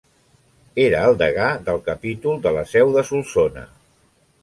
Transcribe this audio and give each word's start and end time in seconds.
Era 0.85 1.01
el 1.09 1.19
degà 1.19 1.51
del 1.69 1.79
capítol 1.91 2.43
de 2.49 2.57
la 2.59 2.67
seu 2.75 2.99
de 2.99 3.09
Solsona. 3.15 3.71